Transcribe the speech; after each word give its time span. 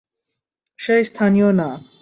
সে 0.79 0.95
স্থানীয় 1.03 1.49
না। 1.51 1.69